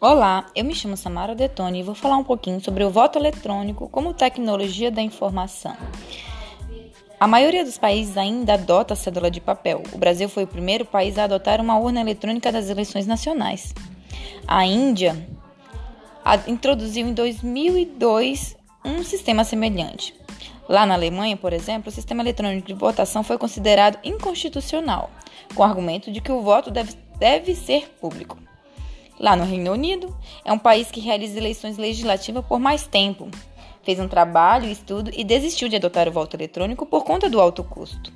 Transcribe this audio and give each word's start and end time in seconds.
Olá, 0.00 0.46
eu 0.56 0.64
me 0.64 0.74
chamo 0.74 0.96
Samara 0.96 1.36
Detoni 1.36 1.78
e 1.78 1.82
vou 1.82 1.94
falar 1.94 2.16
um 2.16 2.24
pouquinho 2.24 2.62
sobre 2.62 2.82
o 2.82 2.90
voto 2.90 3.16
eletrônico 3.16 3.88
como 3.88 4.12
tecnologia 4.12 4.90
da 4.90 5.00
informação. 5.00 5.74
A 7.18 7.28
maioria 7.28 7.64
dos 7.64 7.78
países 7.78 8.16
ainda 8.16 8.54
adota 8.54 8.94
a 8.94 8.96
cédula 8.96 9.30
de 9.30 9.40
papel. 9.40 9.82
O 9.92 9.98
Brasil 9.98 10.28
foi 10.28 10.44
o 10.44 10.48
primeiro 10.48 10.84
país 10.84 11.16
a 11.16 11.24
adotar 11.24 11.60
uma 11.60 11.78
urna 11.78 12.00
eletrônica 12.00 12.50
das 12.50 12.68
eleições 12.68 13.06
nacionais. 13.06 13.72
A 14.46 14.66
Índia 14.66 15.26
introduziu 16.48 17.06
em 17.06 17.14
2002 17.14 18.56
um 18.84 19.02
sistema 19.04 19.44
semelhante. 19.44 20.12
Lá 20.68 20.84
na 20.84 20.94
Alemanha, 20.94 21.36
por 21.36 21.52
exemplo, 21.52 21.88
o 21.88 21.94
sistema 21.94 22.22
eletrônico 22.22 22.66
de 22.66 22.74
votação 22.74 23.22
foi 23.22 23.38
considerado 23.38 23.98
inconstitucional, 24.02 25.10
com 25.54 25.62
o 25.62 25.64
argumento 25.64 26.10
de 26.10 26.20
que 26.20 26.32
o 26.32 26.42
voto 26.42 26.70
deve, 26.70 26.94
deve 27.18 27.54
ser 27.54 27.88
público. 28.00 28.36
Lá 29.18 29.36
no 29.36 29.44
Reino 29.44 29.72
Unido, 29.72 30.14
é 30.44 30.52
um 30.52 30.58
país 30.58 30.90
que 30.90 31.00
realiza 31.00 31.38
eleições 31.38 31.78
legislativas 31.78 32.44
por 32.44 32.58
mais 32.58 32.86
tempo. 32.86 33.28
Fez 33.82 34.00
um 34.00 34.08
trabalho, 34.08 34.68
estudo 34.68 35.10
e 35.14 35.22
desistiu 35.22 35.68
de 35.68 35.76
adotar 35.76 36.08
o 36.08 36.12
voto 36.12 36.36
eletrônico 36.36 36.86
por 36.86 37.04
conta 37.04 37.28
do 37.28 37.40
alto 37.40 37.62
custo. 37.62 38.12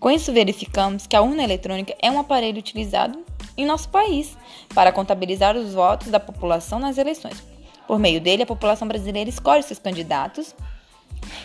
Com 0.00 0.10
isso, 0.10 0.32
verificamos 0.32 1.06
que 1.06 1.16
a 1.16 1.20
urna 1.20 1.42
eletrônica 1.42 1.94
é 2.00 2.10
um 2.10 2.20
aparelho 2.20 2.58
utilizado 2.58 3.24
em 3.56 3.66
nosso 3.66 3.88
país 3.88 4.38
para 4.72 4.92
contabilizar 4.92 5.56
os 5.56 5.74
votos 5.74 6.08
da 6.08 6.20
população 6.20 6.78
nas 6.78 6.96
eleições. 6.96 7.42
Por 7.86 7.98
meio 7.98 8.20
dele, 8.20 8.44
a 8.44 8.46
população 8.46 8.86
brasileira 8.86 9.28
escolhe 9.28 9.62
seus 9.62 9.80
candidatos 9.80 10.54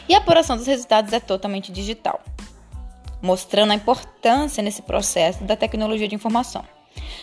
e 0.08 0.14
a 0.14 0.20
apuração 0.20 0.56
dos 0.56 0.68
resultados 0.68 1.12
é 1.12 1.20
totalmente 1.20 1.72
digital, 1.72 2.22
mostrando 3.22 3.72
a 3.72 3.76
importância 3.76 4.62
nesse 4.62 4.84
processo 4.84 5.44
da 5.44 5.56
tecnologia 5.56 6.08
de 6.08 6.16
informação. 6.16 6.64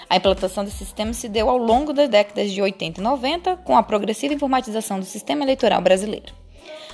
A 0.08 0.16
implantação 0.16 0.64
desse 0.64 0.78
sistema 0.78 1.12
se 1.12 1.28
deu 1.28 1.48
ao 1.48 1.56
longo 1.56 1.92
das 1.92 2.08
décadas 2.08 2.50
de 2.50 2.60
80 2.60 3.00
e 3.00 3.04
90, 3.04 3.56
com 3.58 3.76
a 3.76 3.82
progressiva 3.82 4.34
informatização 4.34 4.98
do 4.98 5.04
sistema 5.04 5.44
eleitoral 5.44 5.80
brasileiro. 5.80 6.34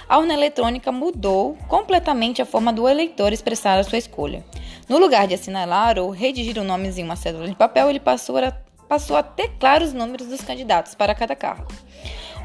A 0.09 0.19
urna 0.19 0.35
eletrônica 0.35 0.93
mudou 0.93 1.57
completamente 1.67 2.41
a 2.41 2.47
forma 2.47 2.73
do 2.73 2.89
eleitor 2.89 3.33
expressar 3.33 3.79
a 3.79 3.85
sua 3.85 3.99
escolha. 3.99 4.45
No 4.89 4.99
lugar 4.99 5.27
de 5.27 5.35
assinalar 5.35 5.99
ou 5.99 6.11
redigir 6.11 6.59
o 6.59 6.65
nome 6.65 6.89
em 6.89 7.03
uma 7.03 7.17
cédula 7.17 7.49
de 7.49 7.57
papel, 7.57 7.91
ele 7.91 7.99
passou 7.99 8.37
a, 8.39 8.53
passou 8.89 9.17
a 9.17 9.23
teclar 9.23 9.83
os 9.83 9.93
números 9.93 10.29
dos 10.29 10.43
candidatos 10.43 10.95
para 10.95 11.15
cada 11.15 11.35
cargo. 11.35 11.73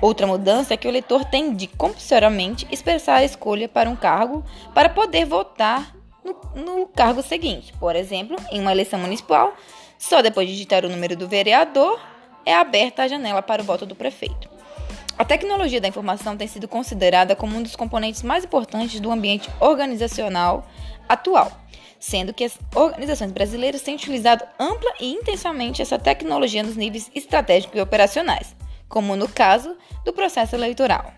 Outra 0.02 0.26
mudança 0.26 0.73
é 0.73 0.78
que 0.78 0.88
o 0.88 0.90
eleitor 0.90 1.23
tem 1.26 1.54
de 1.54 1.68
compulsoriamente 1.68 2.68
expressar 2.72 3.18
a 3.18 3.23
escolha 3.23 3.70
para 3.70 3.88
um 3.88 3.95
cargo 3.95 4.44
para 4.73 4.90
poder 4.90 5.26
votar 5.26 5.95
no, 6.26 6.36
no 6.56 6.88
cargo 6.88 7.22
seguinte. 7.22 7.72
Por 7.80 7.95
exemplo, 7.95 8.36
em 8.52 8.60
uma 8.60 8.72
eleição 8.72 9.00
municipal, 9.00 9.54
só 10.02 10.20
depois 10.24 10.48
de 10.48 10.54
digitar 10.56 10.84
o 10.84 10.90
número 10.90 11.16
do 11.16 11.28
vereador 11.28 12.02
é 12.44 12.56
aberta 12.56 13.04
a 13.04 13.08
janela 13.08 13.40
para 13.40 13.62
o 13.62 13.66
voto 13.66 13.86
do 13.86 13.96
prefeito. 13.96 14.50
A 15.16 15.24
tecnologia 15.24 15.80
da 15.80 15.88
informação 15.88 16.36
tem 16.36 16.48
sido 16.48 16.68
considerada 16.68 17.36
como 17.36 17.56
um 17.56 17.62
dos 17.62 17.76
componentes 17.76 18.24
mais 18.24 18.44
importantes 18.44 19.00
do 19.00 19.12
ambiente 19.12 19.48
organizacional 19.60 20.68
atual, 21.08 21.52
sendo 22.00 22.34
que 22.34 22.44
as 22.44 22.58
organizações 22.74 23.32
brasileiras 23.32 23.84
têm 23.84 23.94
utilizado 23.94 24.44
ampla 24.60 24.92
e 25.00 25.14
intensamente 25.14 25.84
essa 25.84 26.00
tecnologia 26.00 26.64
nos 26.64 26.76
níveis 26.76 27.12
estratégicos 27.14 27.78
e 27.78 27.82
operacionais, 27.82 28.56
como 28.90 29.16
no 29.16 29.30
caso 29.30 29.78
do 30.04 30.12
processo 30.12 30.56
eleitoral. 30.56 31.14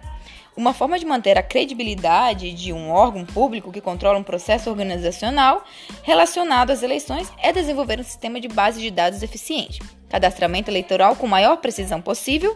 Uma 0.56 0.72
forma 0.72 1.00
de 1.00 1.06
manter 1.06 1.36
a 1.36 1.42
credibilidade 1.42 2.54
de 2.54 2.72
um 2.72 2.92
órgão 2.92 3.26
público 3.26 3.72
que 3.72 3.82
controla 3.82 4.20
um 4.20 4.24
processo 4.24 4.70
organizacional 4.70 5.64
relacionado 6.04 6.70
às 6.70 6.84
eleições 6.84 7.32
é 7.42 7.52
desenvolver 7.52 8.00
um 8.00 8.04
sistema 8.04 8.40
de 8.40 8.48
base 8.48 8.80
de 8.80 8.92
dados 8.92 9.24
eficiente, 9.24 9.82
cadastramento 10.10 10.70
eleitoral 10.70 11.16
com 11.16 11.26
maior 11.26 11.58
precisão 11.58 12.00
possível, 12.00 12.56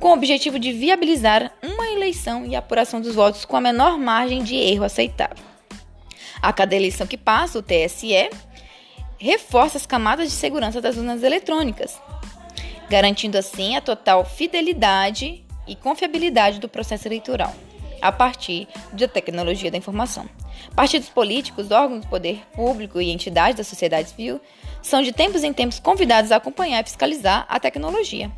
com 0.00 0.08
o 0.08 0.12
objetivo 0.12 0.58
de 0.58 0.72
viabilizar 0.72 1.52
uma 1.62 1.86
eleição 1.90 2.44
e 2.44 2.56
apuração 2.56 3.00
dos 3.00 3.14
votos 3.14 3.44
com 3.44 3.56
a 3.56 3.60
menor 3.60 3.96
margem 3.96 4.42
de 4.42 4.56
erro 4.56 4.84
aceitável. 4.84 5.44
A 6.42 6.52
cada 6.52 6.74
eleição 6.74 7.06
que 7.06 7.18
passa, 7.18 7.60
o 7.60 7.62
TSE 7.62 8.28
reforça 9.18 9.76
as 9.76 9.86
camadas 9.86 10.30
de 10.30 10.34
segurança 10.34 10.80
das 10.80 10.96
urnas 10.96 11.22
eletrônicas, 11.22 12.00
garantindo 12.88 13.38
assim 13.38 13.76
a 13.76 13.80
total 13.80 14.24
fidelidade 14.24 15.44
e 15.70 15.76
confiabilidade 15.76 16.58
do 16.58 16.68
processo 16.68 17.06
eleitoral, 17.06 17.54
a 18.02 18.10
partir 18.10 18.66
da 18.92 19.06
tecnologia 19.06 19.70
da 19.70 19.78
informação. 19.78 20.28
Partidos 20.74 21.08
políticos, 21.08 21.70
órgãos 21.70 22.04
do 22.04 22.08
poder 22.08 22.42
público 22.52 23.00
e 23.00 23.10
entidades 23.10 23.56
da 23.56 23.64
sociedade 23.64 24.10
civil 24.10 24.40
são 24.82 25.00
de 25.00 25.12
tempos 25.12 25.44
em 25.44 25.52
tempos 25.52 25.78
convidados 25.78 26.32
a 26.32 26.36
acompanhar 26.36 26.80
e 26.80 26.84
fiscalizar 26.84 27.46
a 27.48 27.60
tecnologia. 27.60 28.30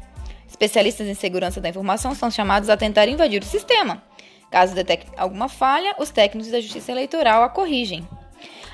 Especialistas 0.47 1.09
em 1.09 1.15
segurança 1.15 1.61
da 1.61 1.71
informação 1.71 2.15
são 2.15 2.31
chamados 2.31 2.69
a 2.69 2.77
tentar 2.77 3.09
invadir 3.09 3.43
o 3.43 3.47
sistema. 3.47 4.03
Caso 4.51 4.75
detecte 4.75 5.11
alguma 5.17 5.49
falha, 5.49 5.95
os 5.99 6.11
técnicos 6.11 6.53
da 6.53 6.61
Justiça 6.61 6.93
Eleitoral 6.93 7.43
a 7.43 7.49
corrigem. 7.49 8.07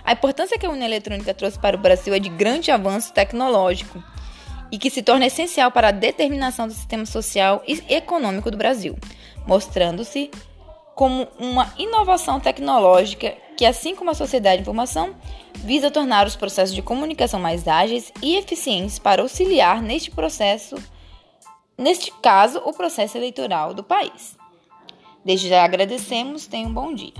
A 0.04 0.12
importância 0.12 0.58
que 0.58 0.66
a 0.66 0.70
União 0.70 0.86
Eletrônica 0.86 1.32
trouxe 1.32 1.58
para 1.58 1.76
o 1.76 1.78
Brasil 1.78 2.12
é 2.12 2.19
de 2.19 2.28
grande 2.28 2.72
avanço 2.72 3.12
tecnológico 3.12 4.02
e 4.70 4.78
que 4.78 4.90
se 4.90 5.02
torna 5.02 5.26
essencial 5.26 5.70
para 5.70 5.88
a 5.88 5.92
determinação 5.92 6.66
do 6.66 6.72
sistema 6.72 7.06
social 7.06 7.62
e 7.66 7.82
econômico 7.88 8.50
do 8.50 8.56
Brasil, 8.56 8.96
mostrando-se 9.46 10.30
como 10.94 11.28
uma 11.38 11.72
inovação 11.78 12.40
tecnológica 12.40 13.36
que, 13.56 13.64
assim 13.64 13.94
como 13.94 14.10
a 14.10 14.14
sociedade 14.14 14.56
de 14.56 14.62
informação, 14.62 15.14
visa 15.54 15.90
tornar 15.90 16.26
os 16.26 16.36
processos 16.36 16.74
de 16.74 16.82
comunicação 16.82 17.40
mais 17.40 17.66
ágeis 17.66 18.12
e 18.22 18.36
eficientes 18.36 18.98
para 18.98 19.22
auxiliar 19.22 19.82
neste 19.82 20.10
processo, 20.10 20.76
neste 21.76 22.12
caso, 22.20 22.60
o 22.64 22.72
processo 22.72 23.16
eleitoral 23.16 23.74
do 23.74 23.82
país. 23.82 24.36
Desde 25.24 25.48
já 25.48 25.64
agradecemos, 25.64 26.46
tenha 26.46 26.66
um 26.66 26.72
bom 26.72 26.94
dia. 26.94 27.12